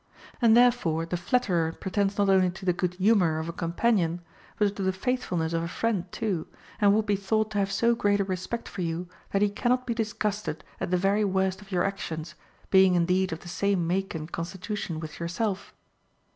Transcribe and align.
And 0.41 0.57
therefore 0.57 1.05
the 1.05 1.15
flatterer 1.15 1.73
pretends 1.73 2.17
not 2.17 2.27
only 2.27 2.49
to 2.49 2.65
the 2.65 2.73
good 2.73 2.95
humor 2.95 3.37
of 3.37 3.47
a 3.47 3.53
companion, 3.53 4.21
but 4.57 4.75
to 4.75 4.81
the 4.81 4.91
faithfulness 4.91 5.53
of 5.53 5.61
a 5.61 5.67
friend 5.67 6.11
too, 6.11 6.47
and 6.79 6.95
would 6.95 7.05
be 7.05 7.15
thought 7.15 7.51
to 7.51 7.59
have 7.59 7.71
so 7.71 7.93
great 7.93 8.19
a 8.19 8.23
respect 8.23 8.67
for 8.67 8.81
you 8.81 9.07
that 9.29 9.43
he 9.43 9.49
cannot 9.51 9.85
be 9.85 9.93
disgusted 9.93 10.63
at 10.79 10.89
the 10.89 10.97
very 10.97 11.23
worst 11.23 11.61
of 11.61 11.71
your 11.71 11.83
actions, 11.85 12.33
being 12.71 12.95
indeed 12.95 13.31
of 13.31 13.41
the 13.41 13.47
same 13.47 13.85
make 13.85 14.15
and 14.15 14.31
constitution 14.31 14.99
with 14.99 15.19
yourself. 15.19 15.71